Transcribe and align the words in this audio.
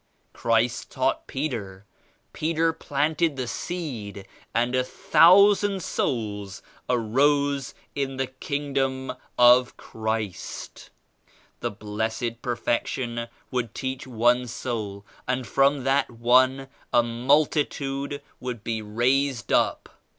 Christ 0.33 0.89
taught 0.89 1.27
Peter. 1.27 1.85
Peter 2.33 2.73
planted 2.73 3.35
the 3.35 3.47
seed 3.47 4.25
and 4.51 4.73
a 4.73 4.83
thousand 4.83 5.83
souls 5.83 6.63
arose 6.89 7.75
in 7.93 8.17
the 8.17 8.25
Kingdom 8.25 9.13
of 9.37 9.77
Christ. 9.77 10.89
The 11.59 11.69
Blessed 11.69 12.41
Perfec 12.41 12.87
tion 12.87 13.27
would 13.51 13.75
teach 13.75 14.07
one 14.07 14.47
soul 14.47 15.05
and 15.27 15.45
from 15.45 15.83
that 15.83 16.09
one 16.09 16.67
a 16.91 17.03
multitude 17.03 18.23
would 18.39 18.63
be 18.63 18.81
raised 18.81 19.53
up. 19.53 19.87